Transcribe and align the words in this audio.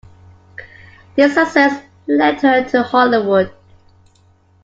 This 1.15 1.35
success 1.35 1.79
led 2.07 2.41
her 2.41 2.63
to 2.69 2.81
Hollywood. 2.81 3.53